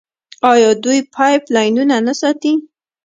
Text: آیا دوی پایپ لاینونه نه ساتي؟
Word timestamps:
آیا 0.51 0.69
دوی 0.83 0.99
پایپ 1.15 1.41
لاینونه 1.55 1.97
نه 2.07 2.13
ساتي؟ 2.21 2.53